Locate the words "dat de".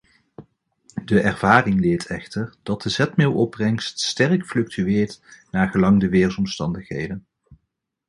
2.63-2.89